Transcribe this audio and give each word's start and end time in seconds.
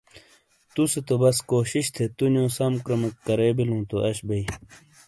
توسے 0.73 0.99
تو 1.07 1.15
بس 1.21 1.37
کوشش 1.53 1.85
تھے 1.95 2.05
تونیو 2.17 2.45
سم 2.57 2.73
کرومیک 2.85 3.15
کرے 3.25 3.47
بیلوں 3.57 3.81
تو 3.89 3.95
آش 4.07 4.17
بئے 4.27 4.41